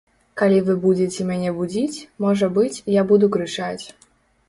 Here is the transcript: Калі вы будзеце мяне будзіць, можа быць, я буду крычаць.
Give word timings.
Калі 0.41 0.61
вы 0.69 0.75
будзеце 0.85 1.27
мяне 1.33 1.53
будзіць, 1.59 2.03
можа 2.27 2.53
быць, 2.59 2.83
я 2.99 3.09
буду 3.15 3.25
крычаць. 3.37 3.83